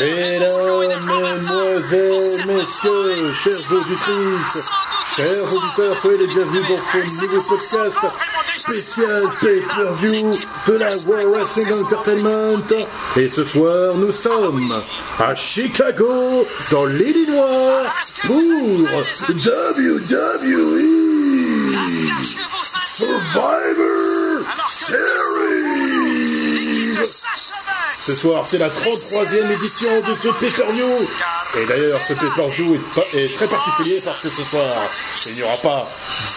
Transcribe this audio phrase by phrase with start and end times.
[0.00, 4.68] Mesdames, mesdemoiselles, messieurs, chers auditrices,
[5.14, 7.98] chers auditeurs, soyez les bienvenus dans ce nouveau podcast
[8.56, 10.30] spécial pay-per-view
[10.66, 12.62] de la World Wrestling Entertainment.
[13.16, 14.82] Et ce soir, nous sommes
[15.18, 17.82] à Chicago, dans l'Illinois,
[18.22, 18.36] pour
[19.28, 20.82] WWE
[22.86, 23.71] Survivor
[28.04, 31.08] Ce soir, c'est la 33e édition de ce pay-per-view.
[31.56, 34.90] Et d'ailleurs, ce pay-per-view est, est, très particulier parce que ce soir,
[35.26, 35.88] il n'y aura pas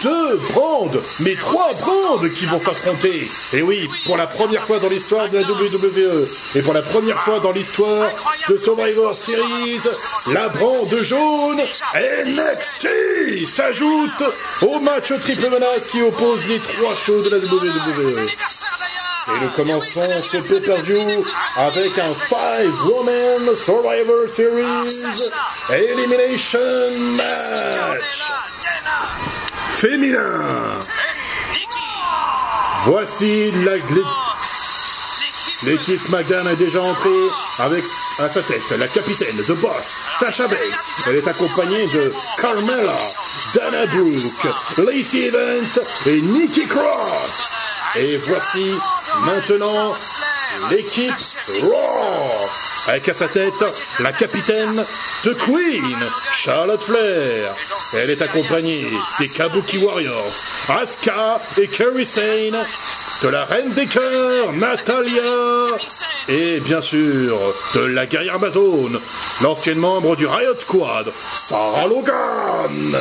[0.04, 3.28] deux brands, mais trois brands qui vont s'affronter.
[3.52, 7.20] Et oui, pour la première fois dans l'histoire de la WWE, et pour la première
[7.20, 8.10] fois dans l'histoire
[8.48, 9.80] de Survivor Series,
[10.32, 11.62] la brande jaune
[11.96, 14.22] NXT s'ajoute
[14.62, 18.28] au match triple menace qui oppose les trois shows de la WWE.
[19.28, 21.24] Et nous commençons ce pay-per-view
[21.56, 25.02] avec un 5-woman Survivor Series
[25.70, 28.22] Elimination Match
[29.76, 30.78] féminin.
[32.84, 33.76] Voici la
[35.62, 37.28] L'équipe SmackDown est déjà entrée
[37.58, 37.84] avec
[38.18, 40.58] à sa tête la capitaine de Boss, Sasha Banks.
[41.06, 42.98] Elle est accompagnée de Carmella,
[43.54, 47.42] Dana Brooke, Lacey Evans et Nikki Cross.
[47.96, 48.72] Et voici
[49.24, 49.94] maintenant
[50.70, 51.14] l'équipe
[51.62, 52.48] Raw
[52.88, 53.64] avec à sa tête
[54.00, 54.84] la capitaine
[55.24, 55.96] de Queen,
[56.36, 57.52] Charlotte Flair.
[57.94, 58.86] Elle est accompagnée
[59.18, 60.32] des Kabuki Warriors,
[60.68, 62.56] Asuka et Kerry Sane,
[63.22, 65.22] de la Reine des Cœurs, Natalia,
[66.28, 67.38] et bien sûr
[67.74, 68.92] de la guerrière Amazon,
[69.42, 72.96] l'ancienne membre du Riot Squad, Sarah Logan.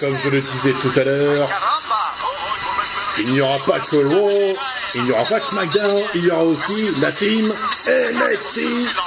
[0.00, 1.48] Comme je le disais tout à l'heure,
[3.18, 4.56] il n'y aura pas que Raw,
[4.94, 7.48] il n'y aura pas que SmackDown, il y aura aussi la team
[7.86, 8.58] NXT.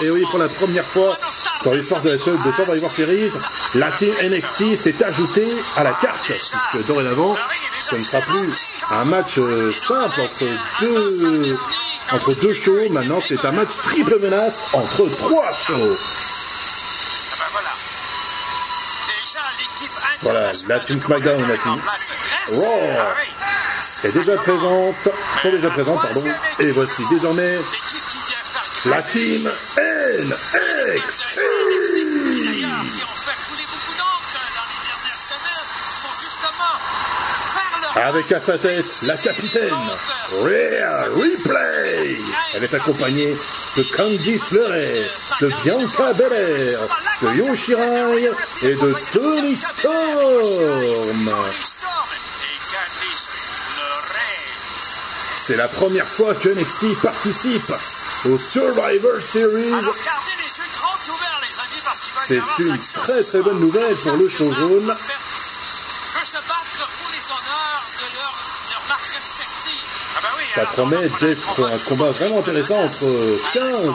[0.01, 1.17] Et oui, pour la première fois
[1.63, 3.31] dans l'histoire de la seule de Survivor Series,
[3.73, 6.31] la team NXT s'est ajoutée à la carte,
[6.71, 7.35] puisque dorénavant,
[7.89, 8.49] ce ne sera plus
[8.91, 10.45] un match simple entre
[10.81, 11.57] deux,
[12.11, 12.89] entre deux shows.
[12.91, 15.97] Maintenant, c'est un match triple menace entre trois shows.
[20.25, 21.79] Voilà, la team SmackDown la team
[22.51, 22.79] Raw
[24.03, 24.95] est déjà présente,
[25.43, 26.23] sont déjà présentes, pardon,
[26.59, 27.59] et voici désormais
[28.87, 29.47] la team
[30.17, 31.84] NXT.
[37.95, 39.73] Avec à sa tête la capitaine
[40.43, 42.17] Rhea Replay.
[42.53, 43.33] Elle est accompagnée
[43.77, 45.05] de Candice LeRae,
[45.39, 46.79] de Bianca Belair,
[47.21, 48.31] de Yoshirai
[48.63, 51.31] et de Tony Storm.
[55.37, 57.73] C'est la première fois que NXT participe
[58.25, 59.71] au Survivor Series.
[62.27, 64.93] C'est une très très bonne nouvelle pour le show jaune.
[70.55, 73.91] Ça promet d'être un combat vraiment intéressant entre 15,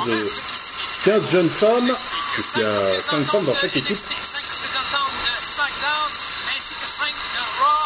[1.05, 1.95] 15 jeunes femmes,
[2.35, 3.99] puisqu'il y a 5 femmes dans chaque équipe.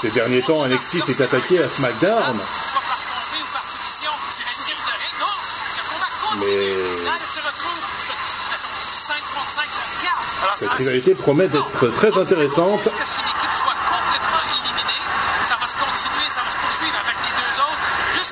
[0.03, 2.41] Ces derniers temps, NXT s'est attaqué à SmackDown.
[6.41, 6.75] Mais
[10.57, 12.89] cette rivalité promet d'être très intéressante.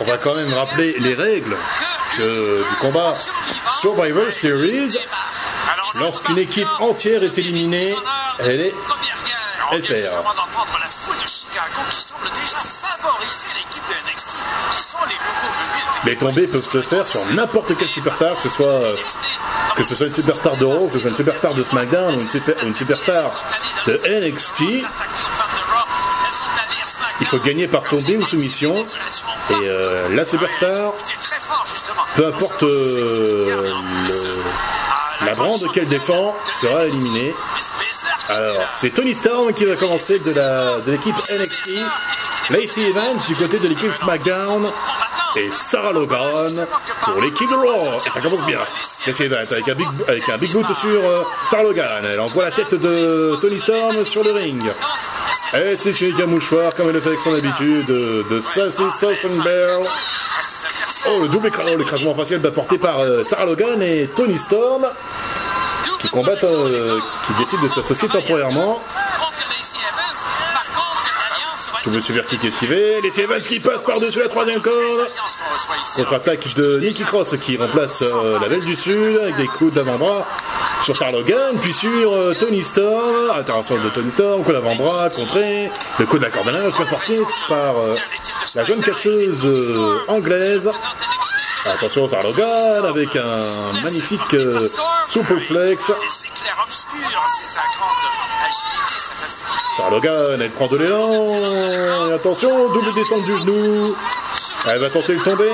[0.03, 1.57] On va quand même rappeler les règles
[2.19, 3.15] de, du combat
[3.81, 4.99] Survivor Series.
[6.01, 7.95] Lorsqu'une équipe entière est éliminée,
[8.41, 8.75] elle est
[9.71, 10.25] elle perd.
[16.05, 18.81] Les tombées peuvent se faire sur n'importe quel superstar, que ce soit
[19.77, 22.21] que ce soit une superstar de Raw, que ce soit une superstar de SmackDown ou
[22.21, 23.31] une, super, une superstar
[23.87, 24.85] de NXT.
[27.21, 28.85] Il faut gagner par tombée ou soumission.
[29.51, 30.93] Et euh, la superstar,
[32.17, 33.73] peu importe euh,
[34.09, 37.35] le, la brande qu'elle défend, sera éliminée.
[38.29, 41.71] Alors, c'est Tony Storm qui va commencer de la de l'équipe NXT,
[42.51, 44.71] Lacey Evans du côté de l'équipe SmackDown
[45.37, 46.67] et Sarah Logan
[47.03, 48.01] pour l'équipe de Raw.
[48.07, 48.61] Et ça commence bien.
[49.07, 52.05] Lacey Evans avec un big, avec un big boot sur euh, Sarah Logan.
[52.05, 54.63] Elle envoie la tête de Tony Storm sur le ring.
[55.55, 59.43] Et c'est chez mouchoir comme elle le fait avec son habitude de, de Sassy Southern
[59.43, 59.81] Bell.
[61.09, 64.87] Oh, le double écrasement, l'écrasement facial apporté par euh, Sarah Logan et Tony Storm
[66.01, 68.81] qui combattent, euh, qui décident de s'associer temporairement.
[71.85, 73.01] Tout super kick esquivé.
[73.03, 75.09] Les Evans qui passe par-dessus la troisième corde.
[75.97, 80.27] Contre-attaque de Nicky Cross qui remplace euh, la Belle du Sud avec des coups d'avant-bras
[80.85, 85.71] sur Sarah Logan, puis sur euh, Tony Storm, intervention de Tony Storm, coup d'avant-bras, contré,
[85.99, 87.97] le coup de la linge, porté par euh,
[88.55, 89.47] la jeune catcheuse
[90.09, 90.69] anglaise.
[91.65, 94.37] Attention Sarah Logan avec un magnifique
[95.09, 95.93] superplex.
[99.77, 102.15] Sarah Logan, elle prend de l'élan.
[102.15, 103.97] Attention, double descente du genou.
[104.67, 105.51] Elle va tenter de tomber.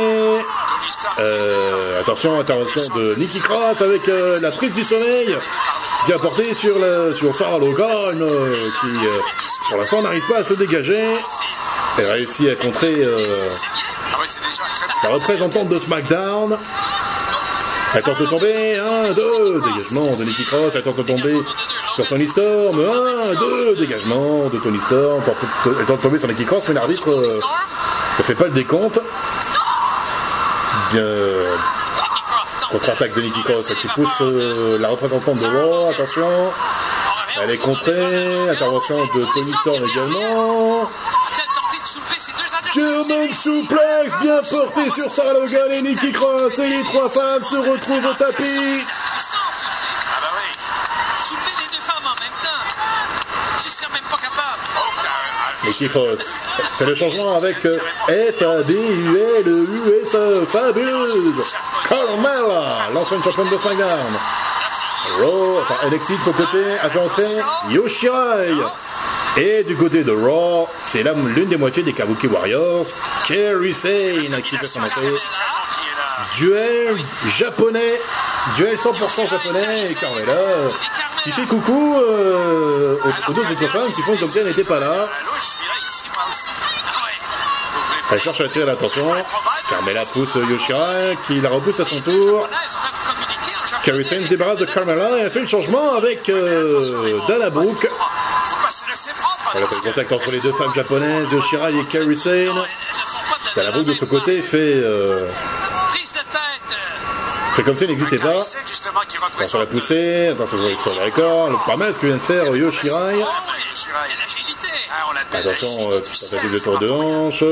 [1.20, 5.36] Euh, attention, intervention de Nicky Cross avec euh, la prise du sommeil.
[6.06, 6.76] Bien portée sur,
[7.16, 8.88] sur Sarah Logan, euh, qui
[9.68, 11.04] pour l'instant n'arrive pas à se dégager.
[11.98, 12.94] Elle réussit à contrer
[15.02, 16.56] la représentante de SmackDown.
[17.94, 21.34] Elle tente de tomber, 1, 2, dégagement de Nicky Cross, elle tente de tomber
[21.94, 25.22] sur Tony Storm, 1, 2, dégagement de Tony Storm,
[25.80, 27.08] elle tente de tomber sur Nicky Cross, mais l'arbitre
[28.18, 29.00] ne fait pas le décompte.
[32.70, 36.28] Contre-attaque de Nicky Cross qui pousse euh, la représentante de Raw, attention.
[37.42, 40.90] Elle est contrée, intervention de Tony Storm également.
[42.74, 47.56] German suplex bien porté sur Sarah Logan et Nikki Cross et les trois femmes se
[47.56, 48.84] retrouvent au tapis.
[55.68, 56.24] Nikki Cross
[56.78, 60.16] fait le changement avec F A B U L U S
[60.48, 61.44] fabuleuse
[61.86, 64.12] Carmella, l'ancienne championne de SmackDown.
[65.20, 67.38] Raw, enfin NXT de son côté a fait.
[69.36, 72.86] Et du côté de Raw, c'est l'une des moitiés des Kabuki Warriors,
[73.26, 75.14] Kerry Sane qui fait son entrée.
[76.34, 76.96] Duel
[77.28, 78.00] japonais,
[78.56, 80.34] duel 100% japonais et Carmella
[81.24, 82.96] qui fait coucou euh,
[83.28, 85.08] aux, deux autres femmes qui font si elle n'était pas là.
[88.10, 89.06] Elle cherche à attirer l'attention.
[89.68, 92.48] Carmella pousse Yoshira qui la repousse à son tour.
[93.82, 97.88] Carrie se débarrasse de Carmella et elle fait le changement avec euh, Dana Brooke.
[99.54, 102.62] Elle a le contact entre les deux femmes japonaises, Yoshira et Carrie Sane.
[103.56, 105.28] Dana Brooke de ce côté fait, euh,
[107.54, 108.40] fait comme si n'existait pas.
[109.38, 111.64] Attention à la poussée, attention sur le record.
[111.64, 113.22] Pas mal ce que vient de faire Yoshirai.
[115.32, 117.44] Attention, euh, tentative de tour de hanche.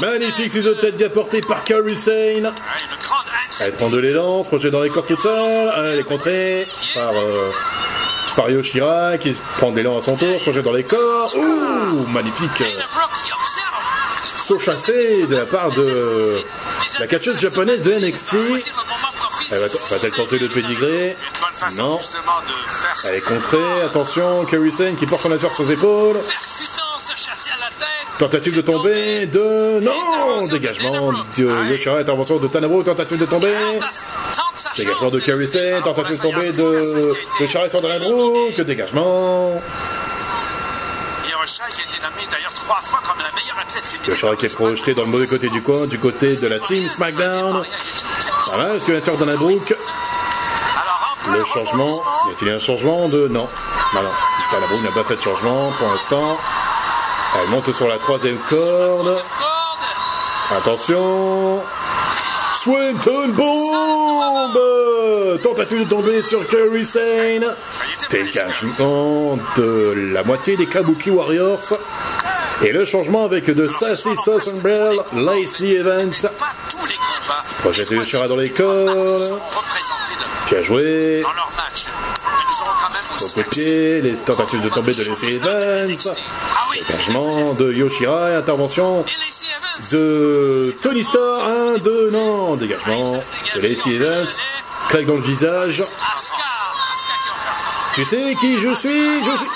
[0.00, 2.52] Magnifique ciseau de tête bien porté par Carrie Sane.
[3.60, 5.72] Elle prend de l'élan, se projette dans les corps toute seule.
[5.76, 7.50] Elle est contrée par, euh,
[8.36, 11.34] par Yoshira qui prend de l'élan à son tour, se projette dans les corps.
[11.36, 12.62] Ouh, magnifique.
[14.46, 16.38] Saut chassé de la part de
[17.00, 18.36] la catcheuse japonaise de NXT.
[19.50, 21.16] Elle va-t-elle tenter le pédigré
[21.76, 21.98] Non.
[23.04, 23.82] Elle est contrée.
[23.84, 26.16] Attention, Kerry Sane qui porte son adversaire sur ses épaules.
[28.18, 29.80] Tentative de tomber de...
[29.80, 33.54] Non Dégagement de Yoshira, intervention de Tanabo, tentative de tomber.
[34.76, 39.60] Dégagement de Sane, tentative de tomber de Yoshira sur de Que dégagement
[44.08, 46.88] Yoshira qui est projeté dans le mauvais côté du coin, du côté de la Team
[46.88, 47.62] SmackDown.
[48.46, 49.76] Voilà, ce que Brooke.
[51.30, 52.02] Le changement.
[52.28, 53.28] Y a-t-il un changement de.
[53.28, 53.48] Non.
[53.94, 54.82] Non, non.
[54.82, 56.38] N'a pas fait de changement pour l'instant.
[57.36, 59.20] Elle monte sur la troisième corde.
[60.50, 61.62] Attention.
[62.62, 64.58] Swinton Bomb
[65.42, 67.54] Tentative de tomber sur Kerry Sane.
[68.10, 71.60] Dégagement de la moitié des Kabuki Warriors.
[72.62, 76.12] Et le changement avec de Sassy Sauce Umbrella, Lacey Evans.
[77.60, 79.38] Projeté le dans les corps.
[80.50, 81.22] Bien joué.
[83.36, 85.96] Au pied, les tentatives de tomber de Lacey Evans.
[86.86, 89.04] Dégagement de Yoshira, intervention
[89.90, 93.20] de Tony Starr, 1, 2, non, dégagement
[93.54, 94.26] de Lacey Evans,
[94.88, 95.82] claque dans le visage.
[97.94, 99.48] Tu sais qui je suis Je suis.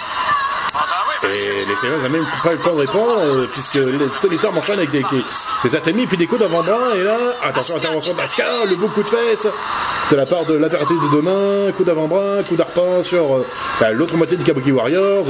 [1.25, 3.79] Et les Sevens n'ont même pas le temps de répondre, euh, puisque
[4.21, 6.97] Tony Starr m'enchaîne avec des, des puis des coups d'avant-bras.
[6.97, 9.47] Et là, attention, intervention d'Ascar, le beau coup de fesse
[10.11, 13.47] de la part de l'impératrice de demain, coup d'avant-bras, coup d'arpin sur euh,
[13.81, 15.27] bah, l'autre moitié du Kabuki Warriors.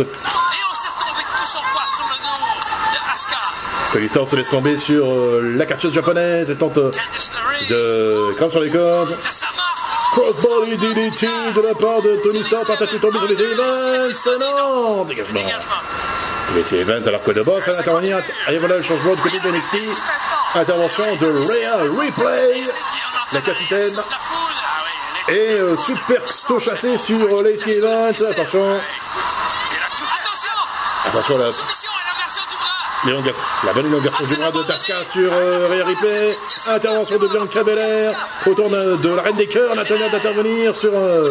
[3.93, 8.61] Tony Starr se laisse tomber sur euh, la catcheuse japonaise, elle tente de cramer sur
[8.61, 9.19] les cordes.
[10.13, 15.41] Crossbody DDT de la part de Tony Stark, tentative tombée sur les Evans, non, dégagement.
[16.55, 18.19] Les Evans alors que de boss à intervenir,
[18.49, 19.91] et voilà le changement de côté de NXT,
[20.55, 22.65] intervention de Rhea Replay,
[23.33, 24.03] la capitaine,
[25.29, 28.81] et euh, super saut chassé sur euh, Lacey Evans, attention.
[31.07, 31.51] Attention là.
[33.05, 36.39] La bonne élongation du bras de Tasca sur euh, Rhea Ripley.
[36.69, 38.15] Intervention de Bianca Belair.
[38.47, 40.93] Autour de, la Reine des Cœurs, Nathaniel d'intervenir sur...
[40.95, 41.31] Euh,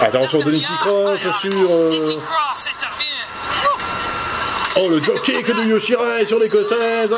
[0.00, 1.70] Intervention de Nikki Cross sur...
[1.70, 2.20] Euh,
[4.76, 7.14] oh, le drop kick de Yoshirai sur l'écossaise.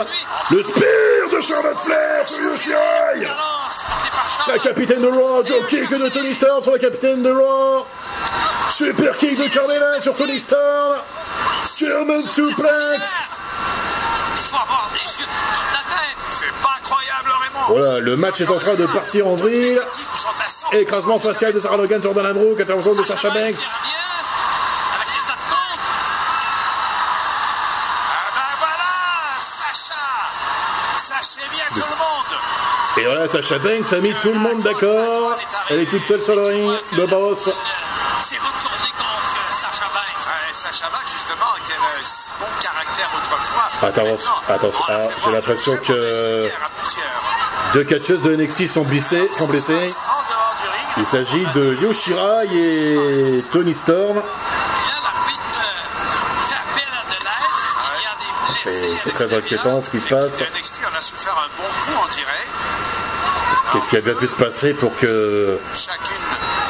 [0.50, 3.28] Le spear de Charlotte Flair sur Yoshirai.
[4.48, 7.86] La capitaine de Raw, drop kick de Tony Storm sur la capitaine de Raw.
[8.70, 10.96] Super kick de Carmela sur Tony Storm.
[11.76, 13.08] German suplex.
[14.32, 16.18] Il faut avoir des yeux toute ta tête.
[16.30, 17.66] C'est pas incroyable, Raymond.
[17.68, 19.80] Voilà, le match est en train de partir en vrille.
[20.72, 23.56] Écrasement facial de Sarah Logan sur Dana Brooke, intervention de Sacha Banks.
[32.96, 35.36] Et voilà, Sacha Banks a mis tout le monde d'accord.
[35.68, 37.50] Elle est toute seule sur le ring, le boss.
[43.84, 46.48] Attends, ah, j'ai l'impression que
[47.74, 49.28] deux catcheuses de NXT sont blessées.
[49.38, 49.92] Sont blessées.
[50.96, 54.22] Il s'agit de Yoshirai et Tony Storm.
[58.64, 60.32] C'est très inquiétant ce qui se passe.
[63.72, 65.58] Qu'est-ce qui a bien pu se passer pour que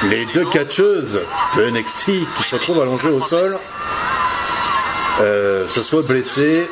[0.05, 1.21] les deux catcheuses
[1.57, 3.59] de NXT qui se retrouvent allongées au sol
[5.21, 6.69] euh, se soient blessées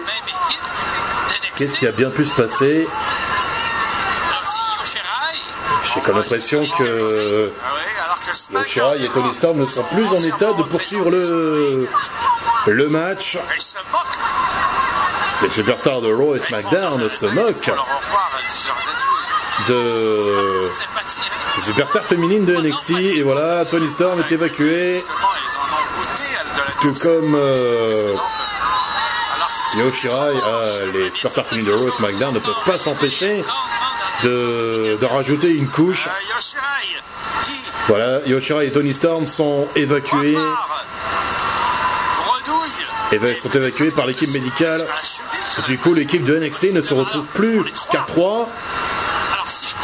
[1.56, 2.88] Qu'est-ce qui a bien pu se passer
[5.94, 7.52] J'ai comme l'impression que
[8.52, 11.86] Yoshirai et Tony Storm ne sont plus en état de poursuivre le,
[12.66, 13.38] le match.
[15.42, 17.72] Les superstars de Raw et SmackDown se moquent
[19.68, 20.70] de
[21.62, 22.90] superstar féminine de NXT.
[22.90, 25.04] Et voilà, Tony Storm est évacué.
[26.80, 28.14] Tout comme euh,
[29.76, 33.44] Yoshirai, euh, les superstars féminines de Raw et ne peuvent pas s'empêcher
[34.22, 36.08] de, de rajouter une couche.
[37.88, 40.36] Voilà, Yoshirai et Tony Storm sont évacués.
[43.12, 44.86] Et sont évacués par l'équipe médicale.
[45.66, 48.48] Du coup, l'équipe de NXT ne se retrouve plus qu'à 3.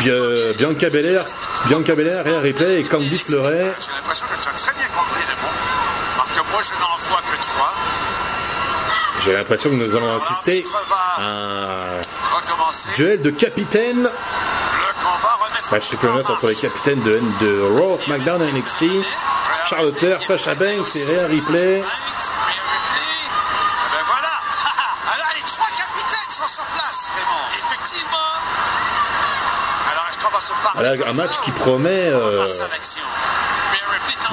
[0.01, 1.25] Bianca Belair,
[1.67, 3.75] Bianca Belair, Rhea Ripley et Candice LeRae.
[3.81, 5.57] J'ai l'impression que tu as très bien compris les mots,
[6.17, 7.75] parce que moi je n'en vois que trois.
[9.25, 10.65] J'ai l'impression que nous allons assister
[11.17, 12.01] à un
[12.97, 14.09] duel de capitaines.
[15.71, 18.85] Match triple entre les capitaines de, de Raw, SmackDown et NXT.
[19.67, 21.83] Charlotte Flair, Sasha Banks et Rhea Ripley.
[31.07, 32.47] un match qui promet euh,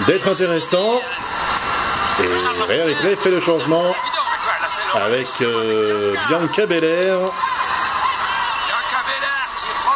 [0.08, 1.02] d'être intéressant.
[2.24, 3.94] Et Rhea Ripley fait le changement
[4.96, 7.20] avec euh, Bianca Belair.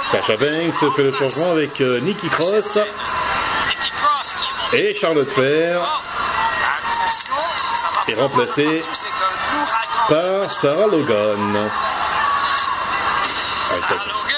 [0.06, 2.80] Sacha Banks fait le changement avec euh, Nikki Cross.
[4.74, 6.02] et Charlotte Flair.
[8.08, 8.82] Est remplacée
[10.10, 11.70] par Sarah Logan.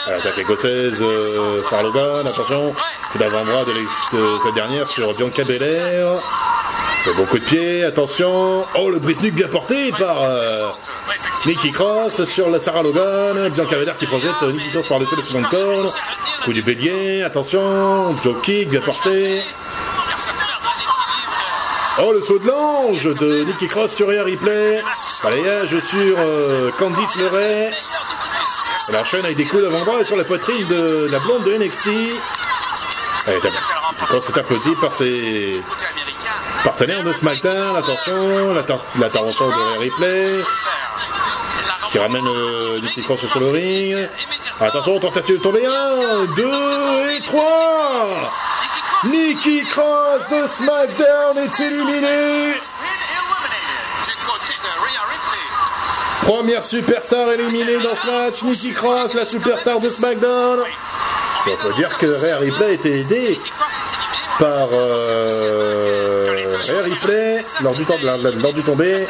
[0.08, 2.76] Attaque écossaise, euh, Logan, attention,
[3.12, 6.22] coup d'avant-bras de, de, cette dernière sur Bianca Belair.
[7.06, 8.64] Bon coup de pied, attention.
[8.76, 10.70] Oh, le brise bien porté par euh,
[11.46, 13.50] Nikki Cross sur la Sarah Logan.
[13.50, 15.96] Bianca Belair qui projette Nikki Cross par le second corps.
[16.46, 18.16] Coup du bélier, attention.
[18.24, 19.42] Joe kick bien porté.
[22.00, 24.84] Oh, le saut de l'ange de Nikki Cross sur Rhea Ripley.
[25.24, 27.72] Balayage sur euh, Candice LeRae.
[28.90, 31.88] Elle enchaîne avec des coups d'avant-bras sur la poitrine de la blonde de NXT.
[33.28, 35.62] Elle est applaudie par ses
[36.64, 37.76] partenaires de SmackDown.
[37.76, 38.54] Attention,
[39.00, 40.44] l'intervention de Rhea Ripley
[41.92, 44.10] qui ramène euh, Nikki Cross sur le ring.
[44.60, 48.32] Attention, tentative de tomber 1, 2 et 3
[49.06, 52.54] Nikki Cross de SmackDown est éliminé
[56.22, 60.60] Première superstar éliminée dans ce match, Nikki Cross, la superstar de SmackDown.
[61.48, 63.40] on peut dire que Rhea Ripley a été aidé
[64.40, 65.91] par euh,
[66.68, 69.06] Rhea Ripley lors du, temps, lors du tombé.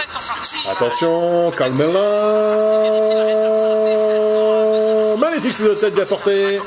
[0.70, 2.38] Attention, Carmella.
[5.18, 6.60] Magnifique de tête bien porté.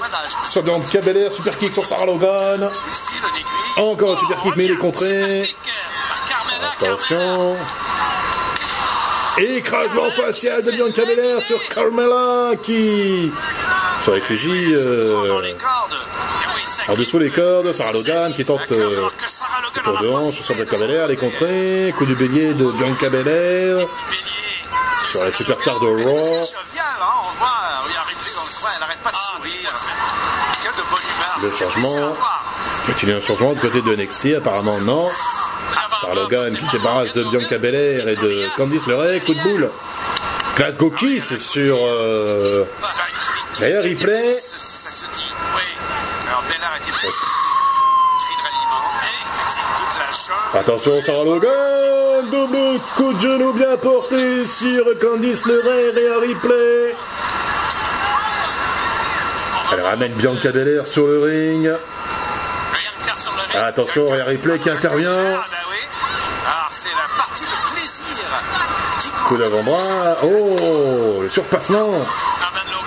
[0.50, 2.68] Sur Bianca Belair, super kick sur Sarah Logan.
[3.76, 5.54] Encore un super kick mais il est contré.
[6.80, 7.56] Attention.
[9.38, 13.32] Écrasement facial de Bianca Belair sur Carmela qui
[14.04, 15.42] se réfugie euh,
[16.88, 17.72] en dessous les cordes.
[17.72, 19.08] Sarah Logan qui tente euh,
[19.76, 21.94] le tour de hanche sur Bianca Belair, les contrées.
[21.96, 23.86] Coup du bélier de Bianca Belair
[25.10, 26.18] sur la superstar de Raw.
[26.18, 26.42] Hein,
[31.42, 31.96] le changement.
[31.96, 32.44] à voir.
[32.88, 35.08] Y a-t-il un changement de côté de NXT Apparemment non.
[36.00, 39.70] Sarah Logan qui se débarrasse de Bianca Belair et de Candice LeRae, coup de boule.
[40.56, 44.32] Glasgow Kiss sur euh, Enfin, une Rhea critique Ripley.
[44.32, 45.32] Si ça se dit.
[45.56, 45.62] Oui.
[46.28, 47.26] Alors, Bella a été précipitée.
[48.18, 48.86] Cri de ralliement.
[49.78, 50.43] Toute la chambre.
[50.54, 56.94] Attention Sarah Logan Double coup de genou bien porté sur Candice LeRae et Rhea Ripley.
[59.72, 61.62] Elle ramène Bianca Belair sur le ring.
[61.62, 63.64] Bianca sur le ring.
[63.64, 65.10] Attention, Rhea Ripley qui intervient.
[65.10, 65.76] Ah, bah oui.
[66.46, 68.24] Alors, c'est la partie de plaisir
[69.00, 69.24] qui compte.
[69.26, 70.18] Coup d'avant-bras.
[70.22, 72.06] Oh, le surpassement.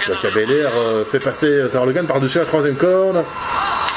[0.05, 3.23] Bianca Belair euh, fait passer Sarah Logan par-dessus la troisième corde.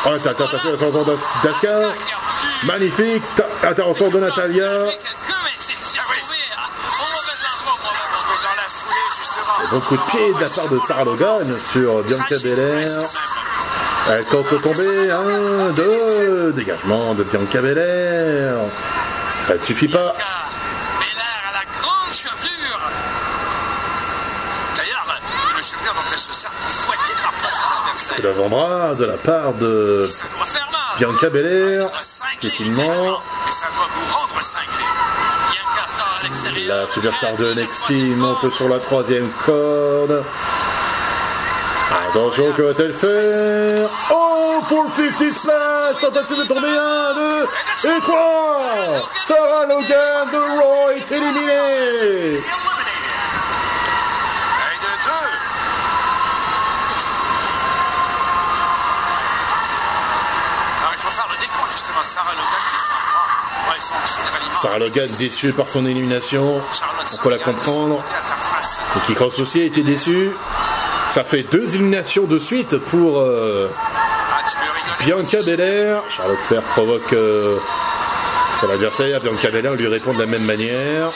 [0.05, 1.93] Oh, attention, attention d'Asuka.
[2.65, 3.23] Magnifique.
[3.63, 4.69] Attention de Natalia.
[9.71, 12.99] Bon coup de pied de la part de Sarah Logan sur Bianca Belair.
[14.11, 15.11] Elle de tomber.
[15.11, 16.53] Un, deux.
[16.53, 18.55] Dégagement de Bianca Belair.
[19.43, 20.13] Ça ne suffit pas.
[20.13, 22.81] Belair à la grande chevelure.
[24.77, 25.21] D'ailleurs,
[25.57, 28.23] une chevelure dont elle se sert pour fouetter parfois ses Coup adversaires.
[28.23, 30.09] d'avant-bras de la part de.
[30.99, 31.89] Bianca Belair.
[32.43, 33.23] L'extérieur.
[36.69, 40.25] La superstar de NXT monte sur la troisième corde.
[42.09, 43.91] Attention, que va-t-elle faire?
[44.11, 47.49] Oh, pour le 50 splash Tentative de tomber 1, 2
[47.97, 52.39] et 3 Sarah Logan de Raw est éliminée Et
[54.79, 55.31] de deux.
[60.81, 62.05] Alors, il faut faire le décompte, justement.
[62.05, 63.71] Sarah Logan qui s'en prend.
[63.71, 64.50] Ouais, son cri de ralliement.
[64.61, 66.61] Sarah Logan déçue par son élimination,
[67.15, 68.05] on peut la comprendre.
[69.07, 70.33] qui Cross aussi a été déçu.
[71.13, 73.71] Ça fait deux éliminations de suite pour euh,
[75.01, 76.03] Bianca Belair.
[76.11, 77.57] Charlotte Flair provoque euh,
[78.61, 79.21] son adversaire.
[79.23, 81.11] Bianca Belair lui répond de la même manière.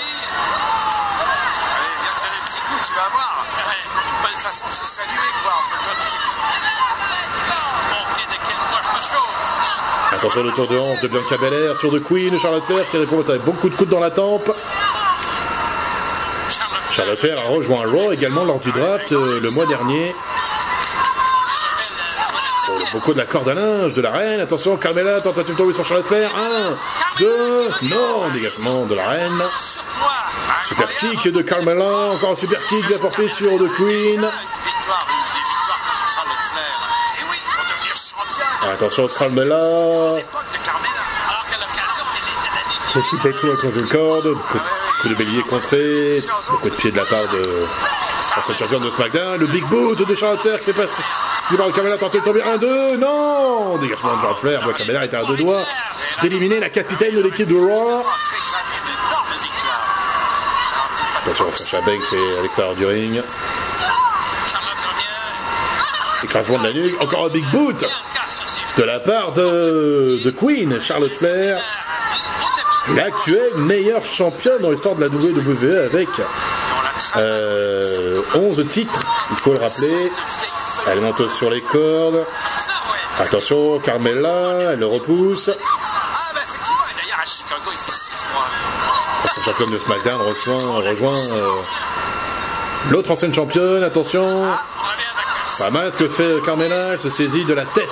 [10.24, 12.38] Attention le tour de hanche de Bianca Belair sur The Queen.
[12.38, 14.50] Charlotte Flair qui répond avec beaucoup de coups dans la tempe.
[16.90, 20.16] Charlotte Flair a rejoint Raw également lors du draft euh, le mois dernier.
[22.94, 24.40] Beaucoup de la corde à linge de la reine.
[24.40, 26.34] Attention, Carmela, tentative de tomber sur Charlotte Flair.
[26.34, 26.76] 1,
[27.18, 29.42] 2, non, dégagement de la reine.
[30.64, 34.26] Super kick de Carmela, encore un super kick bien porté sur The Queen.
[42.92, 46.22] Coup de pied de la troisième corde, coup, de bélier contré,
[46.62, 47.66] coup de pied de la part de
[48.46, 51.02] cette championne de SmackDown, le big boot de Charlotte Flair qui fait passer.
[51.50, 52.40] Du de Carmela tenté de tomber.
[52.40, 53.76] 1-2, non.
[53.78, 55.64] Dégagement de Charlotte Flair, Bois Carmela était à deux doigts
[56.22, 58.04] d'éliminer la capitaine de l'équipe de Raw.
[61.18, 63.22] Attention, Sacha Banks est à l'extérieur du ring.
[66.22, 67.84] Écrasement de la nuque, encore un big boot
[68.76, 71.60] de la part de, Queen, Charlotte Flair,
[72.94, 76.08] l'actuelle meilleure championne dans l'histoire de la WWE avec
[77.16, 80.10] euh, 11 titres, il faut le rappeler.
[80.88, 82.26] Elle monte sur les cordes.
[83.20, 85.48] Attention, Carmella, elle le repousse.
[85.48, 88.48] Effectivement, et d'ailleurs à Chicago, il fait 6 mois.
[89.36, 91.48] Sa championne de SmackDown rejoint, euh,
[92.90, 93.84] l'autre ancienne championne.
[93.84, 94.52] Attention,
[95.58, 97.88] pas mal ce que fait Carmella, elle se saisit de la tête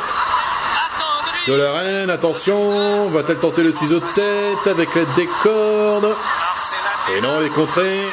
[1.47, 2.11] de la reine.
[2.11, 6.15] Attention, va-t-elle tenter le ciseau de tête avec l'aide des cordes
[7.15, 8.07] Et non, elle est contrée.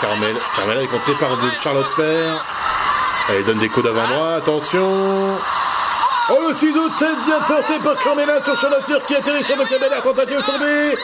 [0.00, 1.30] Carmella, Carmella est contrée par
[1.62, 2.44] Charlotte Flair.
[3.28, 4.36] Elle donne des coups d'avant-bras.
[4.36, 5.38] Attention.
[6.30, 9.56] Oh, le ciseau de tête bien porté par Carmella sur Charlotte Flair qui atterrit sur
[9.56, 10.02] Bianca Belair.
[10.02, 10.96] Tentative de tomber.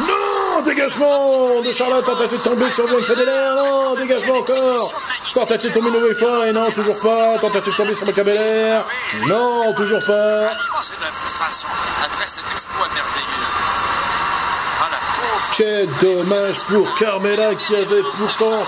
[0.00, 2.04] Non Dégagement de Charlotte.
[2.04, 3.54] Tentative de tomber sur Belair.
[3.54, 5.01] Non Dégagement encore.
[5.34, 6.48] Tentative de tomber une nouvelle fois.
[6.48, 7.38] Et non, toujours pas.
[7.38, 8.84] Tentative de tomber sur Bianca Belair.
[9.26, 10.40] Non, toujours pas.
[10.40, 11.68] L'immense de la frustration
[12.04, 13.46] après cet exploit merveilleux.
[14.90, 15.50] La pauvre.
[15.56, 18.64] Quel dommage pour Carmella qui avait pourtant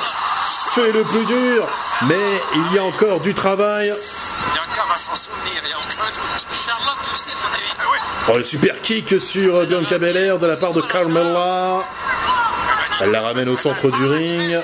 [0.75, 1.69] fait le plus dur.
[2.07, 3.93] Mais il y a encore du travail.
[4.53, 6.47] Bianca va s'en souvenir, il n'y a aucun doute.
[6.67, 7.75] Charlotte aussi, à mon avis.
[7.79, 8.31] Ah.
[8.33, 11.85] Oh, le super kick sur Bianca Belair de la part de Carmella.
[13.01, 14.57] Elle la ramène au centre du ring.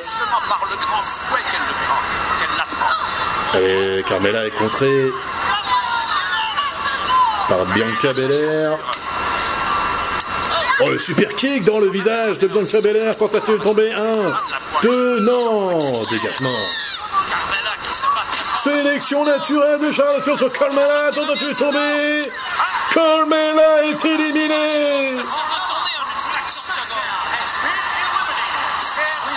[3.57, 5.11] Et Carmella est contrée
[7.49, 8.79] par Bianca Belair.
[10.81, 13.17] Oh, le super kick dans le visage de Bianca Belair.
[13.17, 13.93] Tentative de tomber.
[13.93, 14.33] Un,
[14.83, 16.03] deux, non.
[16.03, 16.49] Dégagement.
[18.63, 21.11] Sélection naturelle de Charlotte Flair sur Carmella.
[21.13, 22.31] Tentative de tomber.
[22.95, 25.17] Carmella est éliminée.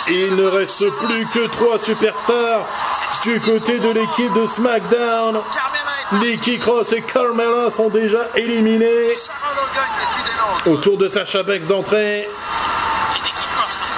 [0.08, 2.67] Il ne reste plus que trois superstars
[3.23, 5.39] du côté de l'équipe de SmackDown.
[6.13, 9.09] Nikki Cross et Carmella sont déjà éliminés.
[10.65, 12.29] Autour de Sacha Banks d'entrée.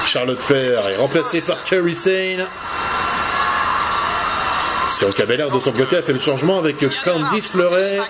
[0.08, 2.48] Charlotte Flair est remplacée par Kerry Sane.
[5.00, 7.84] Bianca Belair de son côté a fait le changement avec Candice LeRae.
[7.84, 8.06] SmackDown.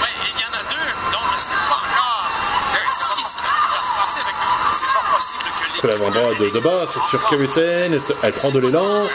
[0.00, 2.30] Ouais, et il y en a deux dont on ne sait pas encore
[2.90, 5.80] ce qui ce qui va se passer avec eux.
[5.80, 8.00] C'est l'avant-bras de, de bas sur Kerry Sane.
[8.22, 9.06] Elle prend de l'élan.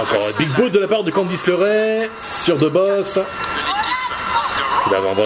[0.00, 2.08] Encore un big boot de la part de Candice LeRae
[2.44, 3.18] sur The Boss.
[4.84, 5.24] Coup d'avant-bras.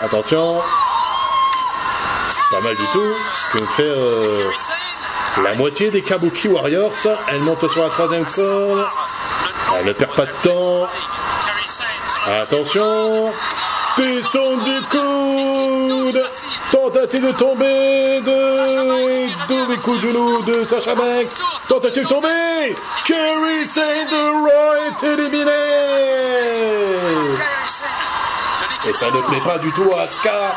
[0.00, 0.62] Attention.
[2.50, 3.14] Pas mal du tout.
[3.46, 4.42] Ce qui nous fait euh,
[5.42, 6.92] la moitié des Kabuki Warriors.
[7.28, 8.86] Elle monte sur la troisième corde.
[9.78, 10.88] Elle ne perd pas de temps.
[12.26, 13.32] Attention
[13.96, 16.24] Descente du coude
[16.70, 19.48] Tentative de tomber de...
[19.48, 21.34] Double coup de genou de Sacha Banks
[21.72, 23.82] Tentative de tomber Kerry Saint
[24.12, 25.50] Raw est éliminé!
[28.86, 30.54] Et ça ne plaît pas du tout à Asuka.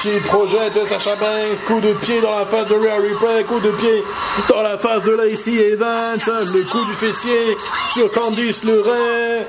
[0.00, 3.70] Qui projette Sacha Banks, coup de pied dans la face de Rhea Ripley, coup de
[3.70, 4.04] pied
[4.46, 7.56] dans la face de Lacey Evans, le coup du fessier
[7.94, 9.46] sur Candice LeRae,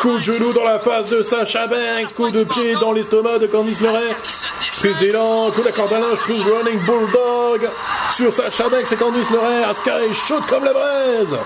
[0.00, 3.48] coup de genou dans la face de Sacha Banks, coup de pied dans l'estomac de
[3.48, 4.14] Candice LeRae,
[4.78, 7.68] prise d'élan, coup de corde à linge, plus running bulldog
[8.12, 8.30] sur
[8.70, 11.36] Banks et Candice LeRae, Asuka est chaude comme la braise.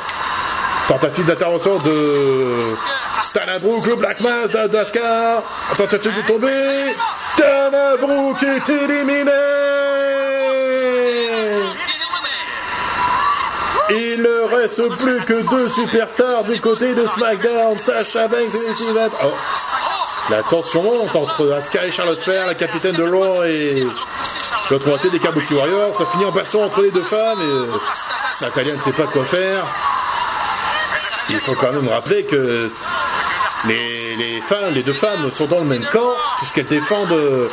[0.88, 2.64] Tentative d'intervention de
[3.35, 5.42] Dana Brooke, le Black Mass d'Asuka.
[5.76, 6.96] Tentative de tomber?
[7.38, 9.33] Dana Brooke est éliminé.
[13.88, 19.11] Il ne reste plus que deux superstars du côté de SmackDown, Sasha Banks et Evans.
[19.22, 19.33] Oh,
[20.30, 23.86] la tension monte entre Asuka et Charlotte Flair, la capitaine de Raw et
[24.70, 25.94] l'autre moitié des Kabuki Warriors.
[25.96, 27.66] Ça finit en baston entre les deux femmes et euh,
[28.40, 29.64] Natalia ne sait pas quoi faire.
[31.30, 32.70] Il faut quand même rappeler que
[33.66, 37.12] les, les femmes, les deux femmes sont dans le même camp puisqu'elles défendent.
[37.12, 37.48] euh,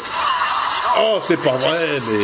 [0.99, 2.19] Oh, c'est pas vrai, mais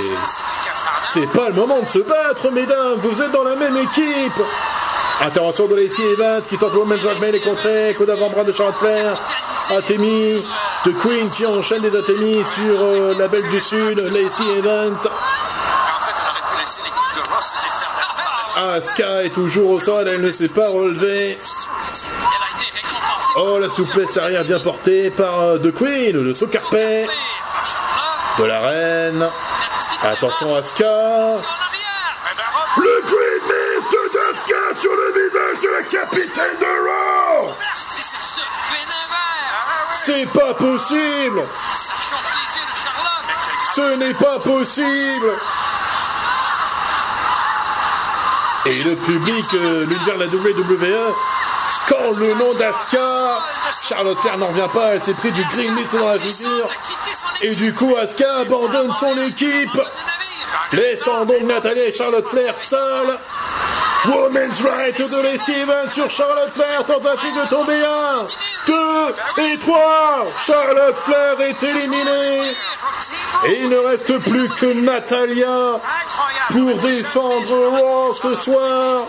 [1.11, 2.97] c'est pas le moment de se battre, mesdames.
[3.01, 4.43] Vous êtes dans la même équipe.
[5.21, 7.95] Intervention de Lacey Evans qui tente le Women's Rock mais les contrées.
[7.97, 9.17] Coup d'avant-bras de Charlotte Flair.
[9.69, 10.43] Atemi
[10.85, 13.99] de Queen qui enchaîne des Atemi sur euh, la Belle du Sud.
[13.99, 14.97] Lacey Evans.
[14.97, 16.63] Les
[18.57, 18.75] d'elle-même.
[18.75, 20.07] Asuka est toujours au sol.
[20.07, 21.37] Elle ne s'est pas relevée.
[23.37, 29.29] Oh, la souplesse arrière bien portée par euh, The Queen, le saut de la reine.
[30.01, 31.35] Attention Asuka.
[40.19, 41.43] C'est pas possible.
[43.73, 45.31] Ce n'est pas possible.
[48.65, 51.13] Et le public, euh, l'univers de la WWE,
[51.69, 53.39] scande le nom d'Asuka.
[53.87, 56.69] Charlotte Flair n'en revient pas, elle s'est pris du Green Mist dans la figure.
[57.41, 59.79] Et du coup, Asuka abandonne son équipe.
[60.73, 63.17] Laissant donc Natalia et Charlotte Flair seules.
[64.05, 66.85] Women's Right de Evans sur Charlotte Flair.
[66.85, 68.27] Tentative de tomber un,
[68.69, 70.27] deux et trois.
[70.45, 72.51] Charlotte Flair est éliminée.
[73.45, 75.79] Et il ne reste plus que Natalia
[76.49, 79.07] pour défendre Raw ce soir.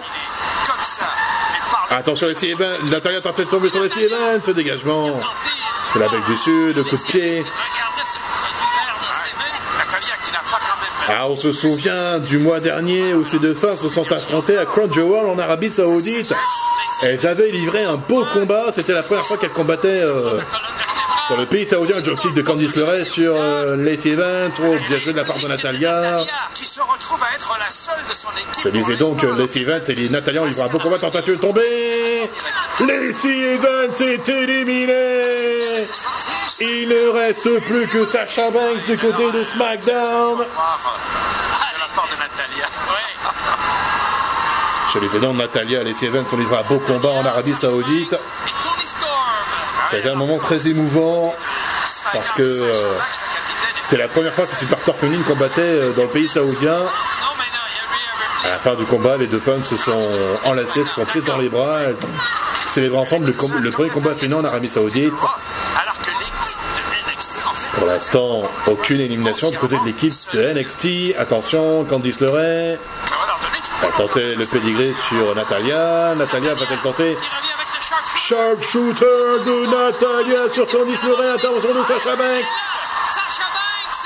[1.90, 2.76] Attention, Lacey Evans.
[2.90, 4.40] Natalia tente de tomber sur Lacey Evans.
[4.42, 5.18] Ce dégagement
[5.94, 7.44] de la du Sud, le coup de pied.
[11.08, 14.64] Ah, on se souvient du mois dernier où ces deux femmes se sont affrontées à
[14.64, 16.32] Crown Jewel en Arabie Saoudite.
[17.02, 18.66] Elles avaient livré un beau combat.
[18.72, 20.38] C'était la première fois qu'elles combattaient euh,
[21.30, 21.96] dans le pays saoudien.
[21.96, 24.52] Le kick de Candice LeRae sur euh, Lacey Evans.
[24.62, 26.24] Oh, bien joué de la part de Natalia.
[26.54, 28.64] Qui se retrouve à être la seule de son équipe.
[28.64, 29.36] Je disais donc euh.
[29.36, 30.98] Lacey Evans et Natalia ont livré un beau combat.
[30.98, 32.30] Tentative de tomber.
[32.80, 35.88] Lacey Evans est éliminée.
[36.60, 40.44] Il ne reste plus que Sacha Banks du côté de SmackDown.
[44.92, 48.12] Chez les aidants Natalia, les Evans ont livré un beau combat en Arabie Saoudite.
[48.12, 48.16] Et.
[49.90, 51.34] C'était un moment très émouvant
[52.12, 52.94] parce que euh,
[53.82, 56.76] c'était la première fois que Superstar féminine combattait euh, dans le pays saoudien.
[58.44, 60.08] À la fin du combat, les deux femmes se sont
[60.44, 61.78] enlacées, se sont prises dans les bras.
[62.68, 65.12] Célébraient ensemble le, com- le premier combat féminin en Arabie Saoudite.
[67.78, 71.16] Pour l'instant, aucune élimination du côté de l'équipe de NXT.
[71.18, 72.78] Attention, Candice LeRae
[73.82, 76.14] a tenté le pédigré sur Natalia.
[76.14, 77.16] Natalia va-t-elle tenter
[78.16, 79.04] Sharpshooter
[79.44, 81.34] de Natalia sur Candice LeRae.
[81.34, 82.44] Intervention de Sacha Banks.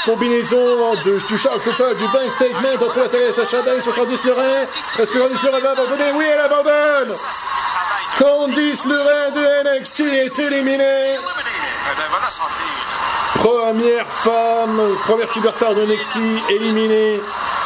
[0.05, 4.67] Combinaison de, du sharpshooter du bank statement entre Natalia et Sacha Banks sur Candice LeRae.
[4.99, 7.17] Est-ce que Candice LeRae va abandonner Oui, elle abandonne
[8.19, 11.17] Candice LeRae de NXT est éliminée.
[13.35, 16.17] Première femme, première superstar de NXT
[16.51, 17.21] éliminée,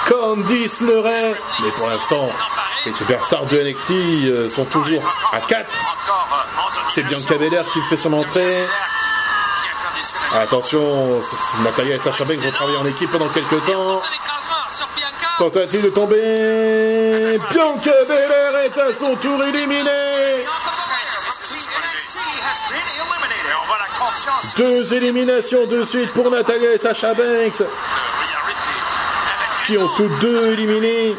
[0.09, 1.35] Candice LeRae.
[1.63, 2.29] Mais pour l'instant,
[2.87, 5.69] les superstars de NXT euh, sont toujours à 4.
[6.95, 8.67] C'est Bianca Belair qui fait son entrée.
[10.35, 11.21] Attention,
[11.63, 14.01] Natalia et Sacha Banks vont travailler en équipe pendant quelques temps.
[15.39, 17.39] Tentative de tomber.
[17.51, 20.45] Bianca Belair est à son tour éliminée.
[24.57, 27.63] Deux éliminations de suite pour Natalia et Sacha Banks,
[29.69, 31.15] qui ont toutes deux éliminé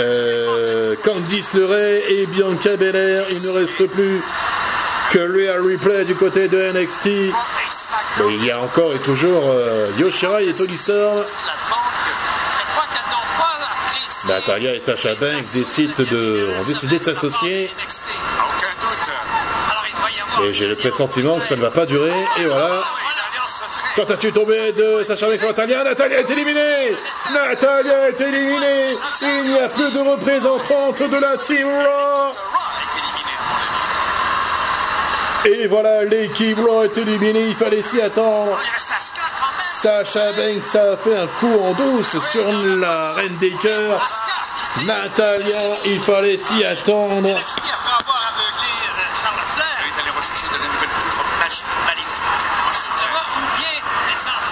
[0.00, 3.24] euh, Candice LeRae et Bianca Belair.
[3.30, 4.20] Il ne reste plus
[5.10, 7.06] que Rhea Replay du côté de NXT.
[7.06, 11.24] Mais il y a encore et toujours euh, Yoshirai et Tony Storm.
[14.26, 17.70] Natalia et Sacha Banks décident de, ont décidé de s'associer.
[20.42, 22.14] Et j'ai le pressentiment que ça ne va pas durer.
[22.38, 22.82] Et voilà.
[23.96, 25.82] Tentative tombée de Sacha Banks Natalia.
[25.82, 26.96] Natalia est éliminée.
[27.32, 28.96] Natalia est éliminée.
[29.22, 32.34] Il n'y a plus de représentante de la Team Raw.
[35.46, 37.46] Et voilà, l'équipe Raw est éliminée.
[37.48, 38.58] Il fallait s'y attendre.
[39.80, 44.08] Sacha Banks a fait un coup en douce sur la reine des cœurs.
[44.86, 47.40] Natalia, il fallait s'y attendre.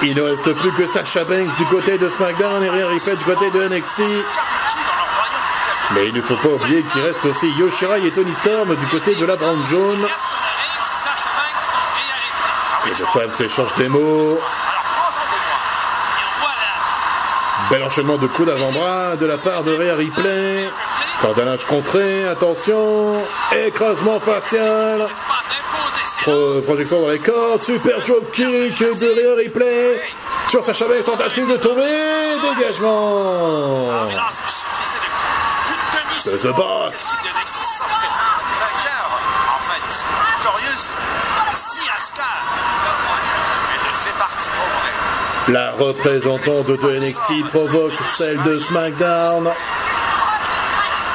[0.03, 3.25] Il ne reste plus que Sacha Banks du côté de SmackDown et Rhea Ripley du
[3.25, 4.01] côté de NXT.
[5.95, 9.15] Mais il ne faut pas oublier qu'il reste aussi Yoshirai et Tony Storm du côté
[9.17, 10.07] de la Brown Jaune.
[12.87, 14.39] Les deux femmes s'échangent des mots.
[17.71, 20.71] Bel enchaînement de coups d'avant-bras de la part de Rhea Ripley.
[21.21, 23.15] Cordonnage contré, attention,
[23.67, 25.09] écrasement facial.
[26.29, 30.01] Pro projection dans les cordes, super drop kick de Rhea Ripley.
[30.49, 31.83] Sur Sacha Banks, tentative de tomber,
[32.57, 33.89] dégagement.
[36.27, 37.07] De The Box.
[45.49, 49.49] La représentante de NXT provoque celle de SmackDown.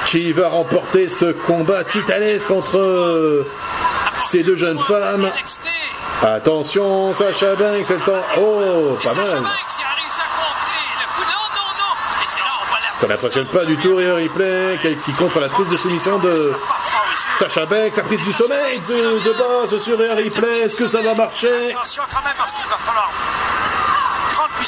[0.08, 3.46] Qui va remporter ce combat titanesque entre
[4.18, 5.30] ces deux jeunes femmes
[6.22, 8.24] Attention, Sacha Banks, c'est le temps.
[8.38, 9.44] Oh, pas mal.
[12.96, 16.54] Ça n'impressionne pas du tout Rhea Ripley qui contre la prise de soumission de
[17.38, 20.62] Sacha Banks, la prise du sommeil de Boss sur Rhea Ripley.
[20.62, 21.72] Est-ce que ça va marcher?
[21.72, 23.12] Attention quand même parce qu'il va falloir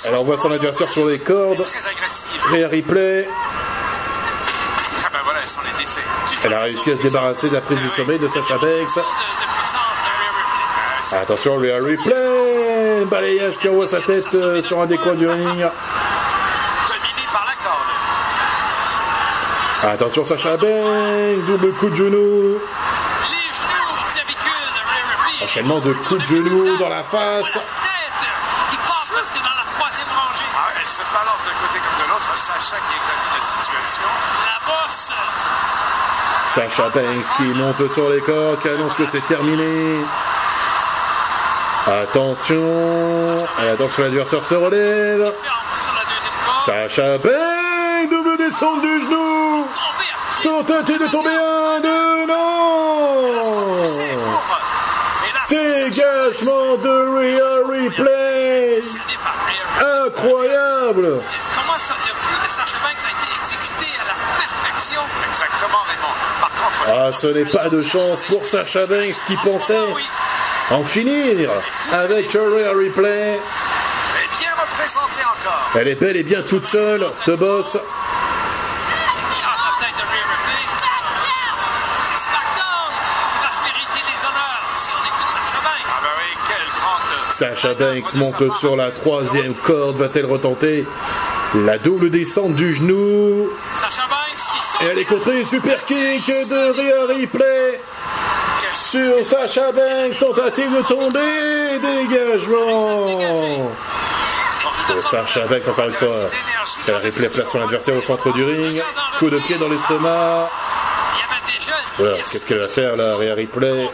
[0.05, 1.65] elle envoie son adversaire sur les cordes.
[2.51, 3.27] Rhea Ripley.
[5.03, 6.01] Ah ben voilà, elle s'en est défait.
[6.45, 9.03] Elle a réussi à se débarrasser de la prise du sommet de Sacha Banks.
[11.11, 13.05] Attention, Rhea Ripley.
[13.05, 15.67] Balayage qui envoie sa tête euh, sur un des coins du ring.
[19.81, 21.45] Attention, Sacha Banks.
[21.47, 22.59] Double coup de genou.
[25.41, 27.55] Enchaînement de coups de genou dans la face.
[27.55, 28.21] La tête
[28.69, 30.45] qui passe presque dans la troisième rangée.
[30.55, 32.37] Ah, elle se balance d'un côté comme de l'autre.
[32.37, 34.09] Sacha qui examine la situation.
[34.45, 35.09] La bosse.
[36.55, 39.99] Sacha Banks qui monte sur les cordes, qui annonce que c'est terminé.
[41.85, 43.45] Attention.
[43.61, 45.33] Et attention, l'adversaire se relève.
[46.65, 49.67] Sacha Banks, double descente du genou.
[50.43, 53.83] Tentative de tomber un, deux, non.
[55.49, 58.81] Dégagement de Rhea Ripley.
[60.05, 61.21] Incroyable.
[66.87, 69.77] Ah, ce n'est pas de chance pour Sacha Banks qui pensait
[70.71, 71.49] en finir
[71.91, 73.39] avec Rhea Ripley.
[74.17, 75.71] elle est bien représentée encore.
[75.75, 77.71] Elle est bel et bien toute seule, de boss.
[77.71, 77.83] Sacha
[85.63, 85.93] Banks.
[86.87, 87.31] Ah.
[87.31, 89.97] Sacha Banks monte sur la troisième corde.
[89.97, 90.85] Va-t-elle retenter
[91.55, 94.64] la double descente du genou Sacha Banks qui saute.
[94.81, 95.45] Et elle est contrée.
[95.45, 97.81] Super kick de Rhea Ripley.
[98.73, 103.71] Sur Sacha Banks, tentative de tomber, dégagement
[104.87, 106.29] pour Sacha Banks encore une fois.
[106.87, 108.81] La replay place son adversaire au centre du ring,
[109.19, 110.49] coup de pied dans l'estomac.
[111.97, 113.89] Voilà, qu'est-ce qu'elle va faire là, Rhea Ripley Ripley.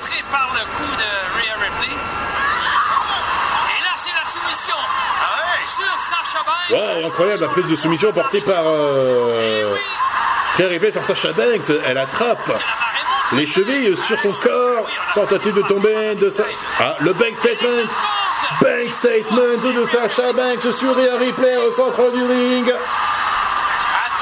[6.70, 9.76] Ouais, incroyable, la prise de soumission portée par euh,
[10.58, 11.72] Rhea Ripley sur Sacha Banks.
[11.86, 12.52] Elle attrape
[13.34, 14.88] les chevilles sur son corps.
[15.16, 16.44] Tentative de tomber de sa...
[16.80, 17.90] Ah, le bank statement.
[18.62, 22.74] Bank statement de Sacha Banks sur Rhea Ripley au centre du ring.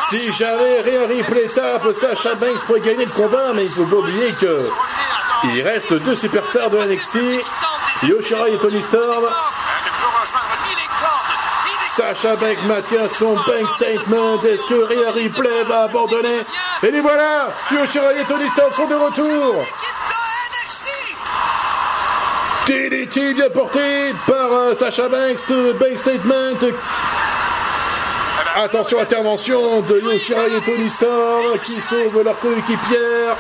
[0.10, 3.98] Si jamais Rhea Ripley tape, Sacha Banks pourrait gagner le combat, mais il faut pas
[3.98, 4.58] oublier que
[5.44, 7.18] il reste deux superstars de NXT,
[8.04, 9.26] Yoshirai et Tony Storm.
[12.00, 14.42] Sacha Banks maintient son bank statement.
[14.42, 16.46] Est-ce que Rhea Ripley va abandonner?
[16.82, 19.56] Et les voilà Yoshirai et Tony Storm sont de retour
[22.66, 25.46] DDT bien porté par euh, Sacha Banks,
[25.78, 26.72] bank statement.
[28.56, 33.36] Attention, intervention de Yoshirai et Tony Storm qui sauvent leur coéquipière.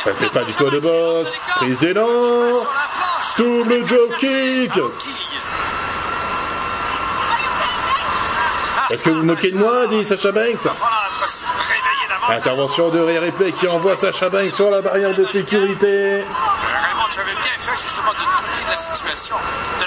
[0.00, 1.26] Ça ne fait pas du tout de boss.
[1.56, 2.06] Prise d'élan.
[3.36, 4.72] Double joe kick.
[8.90, 10.66] Est-ce que vous moquez de moi dit Sacha Banks.
[12.28, 16.22] Intervention de Rhea Ripley qui envoie Sacha Banks sur la barrière de sécurité.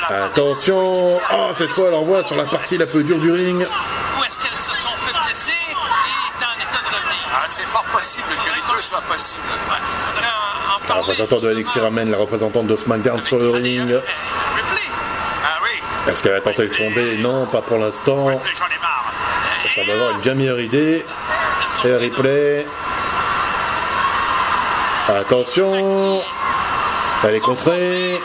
[0.09, 3.65] Attention Oh, cette fois, elle envoie sur la partie la plus dure du ring.
[3.65, 7.63] Où est-ce qu'elles se sont fait blesser et est en état de revenir Ah, c'est
[7.63, 9.41] fort possible que les deux soient possibles.
[9.69, 11.01] Ouais, faudrait en, en La parler.
[11.01, 13.91] représentante de NXT ramène la représentante de SmackDown sur le ring.
[13.91, 13.99] Euh,
[14.55, 14.89] Ripley,
[15.45, 17.17] Ah oui, Est-ce qu'elle va tenter de tomber?
[17.19, 18.27] Non, pas pour l'instant.
[19.75, 21.05] Ça va avoir une bien meilleure idée.
[21.83, 22.65] Rhea Ripley.
[25.07, 26.21] Attention
[27.23, 28.19] Elle est contrée.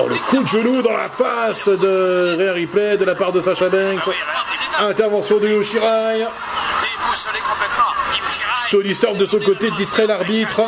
[0.00, 3.40] Oh, le coup de genou dans la face de Rhea Ripley de la part de
[3.40, 4.06] Sacha Banks.
[4.06, 6.18] Oui, elle a Intervention de Yoshirai.
[6.18, 7.92] déboussolé complètement.
[8.10, 8.70] Yoshirai.
[8.72, 10.62] Tony Storm de son côté distrait l'arbitre.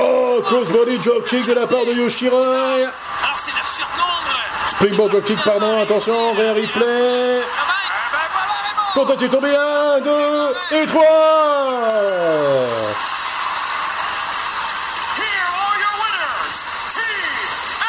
[0.00, 2.84] Oh, crossbody drop kick de la part de Yoshirai.
[2.84, 4.40] Alors c'est le surnombre.
[4.84, 6.68] Springboard drop kick, pardon, attention, Raymond
[8.94, 10.10] Tentative tombée, 1, 2
[10.72, 11.02] et 3
[15.16, 16.56] Here are your winners,
[16.92, 17.80] TNXT.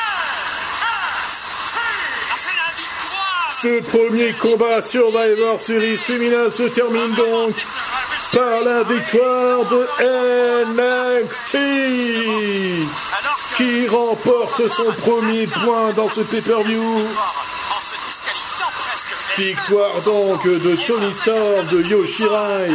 [2.31, 3.51] Ah, c'est la victoire.
[3.61, 7.55] Ce premier combat Survivor Series féminin se termine donc
[8.31, 9.85] par la victoire de
[10.71, 11.57] NXT
[13.57, 17.07] qui remporte son premier point dans ce pay-per-view.
[19.37, 22.69] Victoire donc de Tony Storm, de Yoshirai,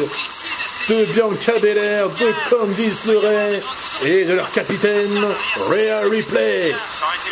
[0.89, 3.61] de Bianca Belair, de Candice LeRae
[4.05, 5.25] et de leur capitaine
[5.69, 6.75] Rhea Ripley.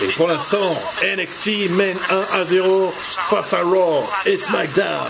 [0.03, 2.93] Et pour l'instant, NXT mène 1 à 0
[3.31, 5.09] face à Raw et SmackDown.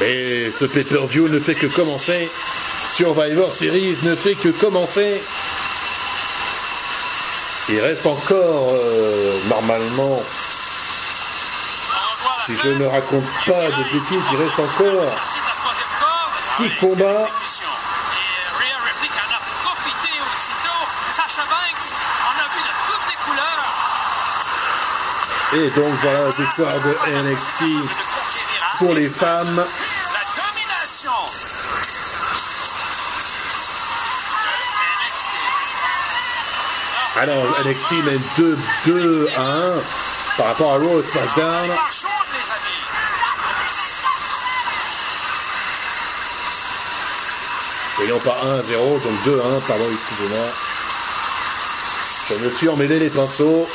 [0.00, 2.28] Mais ce pay-per-view ne fait que commencer.
[2.96, 5.20] Survivor Series ne fait que commencer.
[7.72, 10.20] Il reste encore, euh, normalement,
[12.44, 15.06] si je ne raconte pas de bêtises, il reste encore
[16.56, 17.28] six combats.
[25.52, 27.88] Et donc voilà victoire de NXT
[28.78, 29.64] pour les femmes.
[37.20, 39.72] Alors NXT mène 2, 2 à 1
[40.38, 41.70] par rapport à Raw et SmackDown.
[48.08, 50.46] Non pas 1 à 0, donc 2 à 1, pardon, excusez-moi.
[52.30, 53.68] Je me suis emmêlé les pinceaux.